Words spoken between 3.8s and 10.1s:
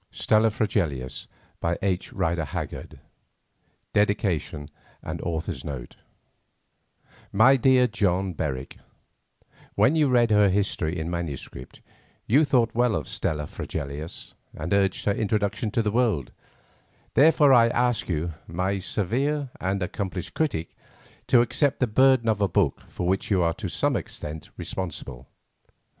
DEDICATION My Dear John Berwick, When you